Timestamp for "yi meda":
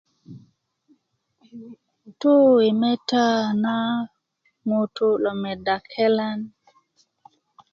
2.63-3.25